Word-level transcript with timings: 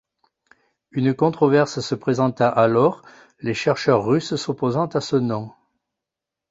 Une 0.89 1.13
controverse 1.13 1.79
se 1.79 1.93
présenta 1.93 2.49
alors, 2.49 3.03
les 3.39 3.53
chercheurs 3.53 4.03
russes 4.03 4.35
s'opposant 4.35 4.87
à 4.87 4.99
ce 4.99 5.15
nom. 5.15 5.51